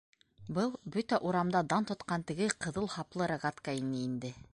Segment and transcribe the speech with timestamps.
[0.57, 4.35] Был- бөтә урамда дан тотҡан теге ҡыҙыл һаплы рогатка ине инде.